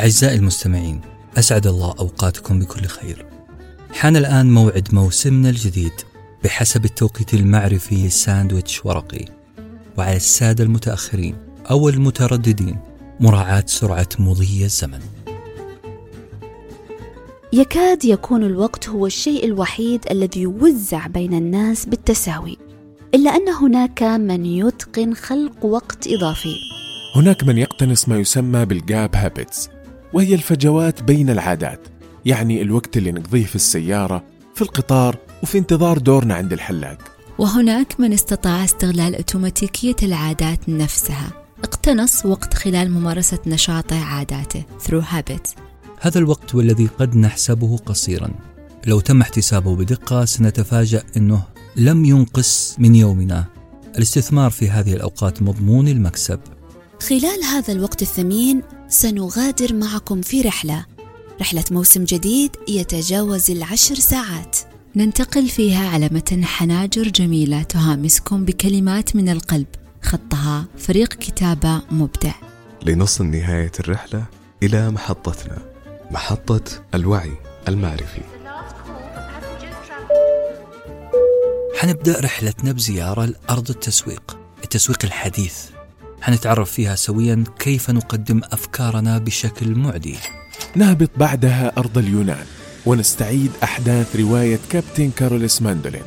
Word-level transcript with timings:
أعزائي 0.00 0.36
المستمعين 0.36 1.00
أسعد 1.38 1.66
الله 1.66 1.94
أوقاتكم 1.98 2.58
بكل 2.58 2.86
خير. 2.86 3.26
حان 3.92 4.16
الآن 4.16 4.52
موعد 4.54 4.88
موسمنا 4.92 5.50
الجديد 5.50 5.92
بحسب 6.44 6.84
التوقيت 6.84 7.34
المعرفي 7.34 8.10
ساندويتش 8.10 8.86
ورقي. 8.86 9.24
وعلى 9.98 10.16
السادة 10.16 10.64
المتأخرين 10.64 11.36
أو 11.70 11.88
المترددين 11.88 12.76
مراعاة 13.20 13.64
سرعة 13.66 14.08
مضي 14.18 14.64
الزمن. 14.64 15.00
يكاد 17.52 18.04
يكون 18.04 18.44
الوقت 18.44 18.88
هو 18.88 19.06
الشيء 19.06 19.44
الوحيد 19.44 20.04
الذي 20.10 20.40
يوزع 20.40 21.06
بين 21.06 21.34
الناس 21.34 21.86
بالتساوي 21.86 22.58
إلا 23.14 23.36
أن 23.36 23.48
هناك 23.48 24.02
من 24.02 24.46
يتقن 24.46 25.14
خلق 25.14 25.64
وقت 25.64 26.06
إضافي. 26.06 26.54
هناك 27.16 27.44
من 27.44 27.58
يقتنص 27.58 28.08
ما 28.08 28.18
يسمى 28.18 28.64
بالجاب 28.64 29.16
هابتس 29.16 29.68
وهي 30.12 30.34
الفجوات 30.34 31.02
بين 31.02 31.30
العادات 31.30 31.80
يعني 32.24 32.62
الوقت 32.62 32.96
اللي 32.96 33.12
نقضيه 33.12 33.44
في 33.44 33.54
السيارة 33.54 34.24
في 34.54 34.62
القطار 34.62 35.16
وفي 35.42 35.58
انتظار 35.58 35.98
دورنا 35.98 36.34
عند 36.34 36.52
الحلاق. 36.52 36.98
وهناك 37.38 38.00
من 38.00 38.12
استطاع 38.12 38.64
استغلال 38.64 39.14
أوتوماتيكية 39.14 39.96
العادات 40.02 40.68
نفسها. 40.68 41.32
اقتنص 41.64 42.26
وقت 42.26 42.54
خلال 42.54 42.90
ممارسة 42.90 43.38
نشاطه 43.46 44.04
عاداته 44.04 44.64
through 44.86 45.04
habits. 45.04 45.50
هذا 46.00 46.18
الوقت 46.18 46.54
والذي 46.54 46.86
قد 46.86 47.16
نحسبه 47.16 47.76
قصيرا. 47.76 48.30
لو 48.86 49.00
تم 49.00 49.20
احتسابه 49.20 49.76
بدقة 49.76 50.24
سنتفاجأ 50.24 51.02
أنه 51.16 51.42
لم 51.76 52.04
ينقص 52.04 52.76
من 52.78 52.94
يومنا. 52.94 53.44
الاستثمار 53.96 54.50
في 54.50 54.70
هذه 54.70 54.92
الأوقات 54.92 55.42
مضمون 55.42 55.88
المكسب. 55.88 56.40
خلال 57.08 57.44
هذا 57.44 57.72
الوقت 57.72 58.02
الثمين 58.02 58.62
سنغادر 58.90 59.74
معكم 59.74 60.22
في 60.22 60.40
رحلة. 60.40 60.86
رحلة 61.40 61.64
موسم 61.70 62.04
جديد 62.04 62.56
يتجاوز 62.68 63.50
العشر 63.50 63.94
ساعات. 63.94 64.56
ننتقل 64.96 65.48
فيها 65.48 65.88
على 65.88 66.08
متن 66.12 66.44
حناجر 66.44 67.08
جميلة 67.08 67.62
تهامسكم 67.62 68.44
بكلمات 68.44 69.16
من 69.16 69.28
القلب. 69.28 69.66
خطها 70.02 70.64
فريق 70.78 71.08
كتابة 71.08 71.82
مبدع. 71.90 72.32
لنصل 72.86 73.26
نهاية 73.26 73.72
الرحلة 73.80 74.24
إلى 74.62 74.90
محطتنا. 74.90 75.58
محطة 76.10 76.64
الوعي 76.94 77.32
المعرفي. 77.68 78.22
حنبدأ 81.78 82.20
رحلتنا 82.20 82.72
بزيارة 82.72 83.24
لأرض 83.24 83.70
التسويق. 83.70 84.38
التسويق 84.64 85.04
الحديث. 85.04 85.79
حنتعرف 86.22 86.70
فيها 86.72 86.94
سويا 86.94 87.44
كيف 87.58 87.90
نقدم 87.90 88.40
أفكارنا 88.44 89.18
بشكل 89.18 89.74
معدي. 89.74 90.16
نهبط 90.76 91.10
بعدها 91.16 91.72
أرض 91.78 91.98
اليونان 91.98 92.46
ونستعيد 92.86 93.50
أحداث 93.62 94.16
رواية 94.16 94.58
كابتن 94.70 95.10
كاروليس 95.10 95.62
ماندولين. 95.62 96.02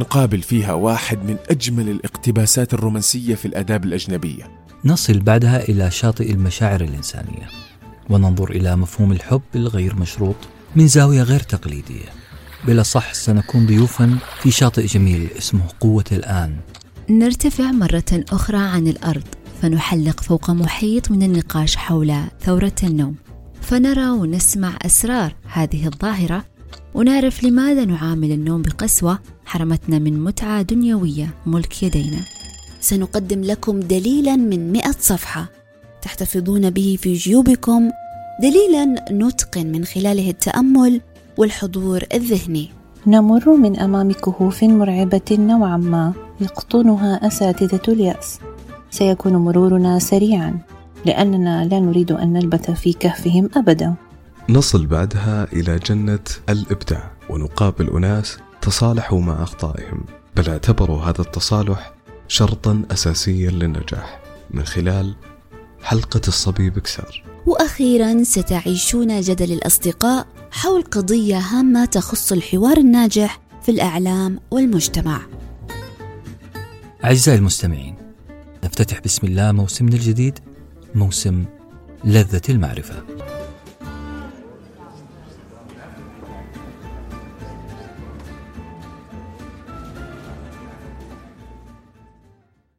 نقابل 0.00 0.42
فيها 0.42 0.72
واحد 0.72 1.18
من 1.18 1.36
أجمل 1.50 1.88
الاقتباسات 1.88 2.74
الرومانسية 2.74 3.34
في 3.34 3.44
الآداب 3.44 3.84
الأجنبية. 3.84 4.50
نصل 4.84 5.18
بعدها 5.18 5.68
إلى 5.68 5.90
شاطئ 5.90 6.32
المشاعر 6.32 6.80
الإنسانية 6.80 7.48
وننظر 8.10 8.50
إلى 8.50 8.76
مفهوم 8.76 9.12
الحب 9.12 9.42
الغير 9.54 9.94
مشروط 9.94 10.36
من 10.76 10.88
زاوية 10.88 11.22
غير 11.22 11.40
تقليدية. 11.40 12.08
بلا 12.66 12.82
صح 12.82 13.14
سنكون 13.14 13.66
ضيوفا 13.66 14.18
في 14.42 14.50
شاطئ 14.50 14.86
جميل 14.86 15.28
اسمه 15.38 15.62
قوة 15.80 16.04
الآن. 16.12 16.56
نرتفع 17.10 17.72
مرة 17.72 18.24
أخرى 18.32 18.58
عن 18.58 18.88
الأرض. 18.88 19.24
فنحلق 19.62 20.20
فوق 20.20 20.50
محيط 20.50 21.10
من 21.10 21.22
النقاش 21.22 21.76
حول 21.76 22.14
ثورة 22.40 22.72
النوم. 22.82 23.14
فنرى 23.60 24.10
ونسمع 24.10 24.78
أسرار 24.82 25.34
هذه 25.52 25.86
الظاهرة 25.86 26.44
ونعرف 26.94 27.44
لماذا 27.44 27.84
نعامل 27.84 28.32
النوم 28.32 28.62
بقسوة 28.62 29.18
حرمتنا 29.44 29.98
من 29.98 30.24
متعة 30.24 30.62
دنيوية 30.62 31.34
ملك 31.46 31.82
يدينا. 31.82 32.20
سنقدم 32.80 33.40
لكم 33.40 33.80
دليلا 33.80 34.36
من 34.36 34.72
مئة 34.72 34.94
صفحة 35.00 35.48
تحتفظون 36.02 36.70
به 36.70 36.98
في 37.00 37.14
جيوبكم 37.14 37.90
دليلا 38.42 38.84
نتقن 39.12 39.66
من 39.66 39.84
خلاله 39.84 40.30
التأمل 40.30 41.00
والحضور 41.36 42.04
الذهني. 42.14 42.68
نمر 43.06 43.56
من 43.56 43.78
أمام 43.78 44.12
كهوف 44.12 44.64
مرعبة 44.64 45.20
نوعا 45.30 45.76
ما 45.76 46.12
يقطنها 46.40 47.26
أساتذة 47.26 47.82
اليأس. 47.88 48.38
سيكون 48.90 49.36
مرورنا 49.36 49.98
سريعا 49.98 50.58
لأننا 51.04 51.64
لا 51.64 51.80
نريد 51.80 52.12
أن 52.12 52.32
نلبث 52.32 52.70
في 52.70 52.92
كهفهم 52.92 53.50
أبدا. 53.56 53.94
نصل 54.48 54.86
بعدها 54.86 55.46
إلى 55.52 55.78
جنة 55.78 56.24
الإبداع 56.48 57.10
ونقابل 57.30 57.90
أناس 57.90 58.38
تصالحوا 58.60 59.20
مع 59.20 59.42
أخطائهم. 59.42 60.04
بل 60.36 60.48
اعتبروا 60.50 61.02
هذا 61.02 61.20
التصالح 61.20 61.92
شرطا 62.28 62.82
أساسيا 62.90 63.50
للنجاح. 63.50 64.20
من 64.50 64.64
خلال 64.64 65.14
حلقة 65.82 66.20
الصبي 66.28 66.70
بكسار. 66.70 67.22
وأخيرا 67.46 68.22
ستعيشون 68.22 69.20
جدل 69.20 69.52
الأصدقاء 69.52 70.26
حول 70.50 70.82
قضية 70.82 71.38
هامة 71.38 71.84
تخص 71.84 72.32
الحوار 72.32 72.76
الناجح 72.76 73.40
في 73.62 73.70
الإعلام 73.70 74.40
والمجتمع. 74.50 75.20
أعزائي 77.04 77.38
المستمعين 77.38 77.97
نفتتح 78.78 79.00
بسم 79.00 79.26
الله 79.26 79.52
موسمنا 79.52 79.94
الجديد 79.96 80.38
موسم 80.94 81.44
لذة 82.04 82.40
المعرفة. 82.48 83.02